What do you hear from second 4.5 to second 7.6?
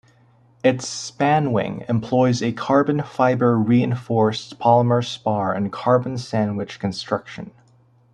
polymer spar and carbon sandwich construction.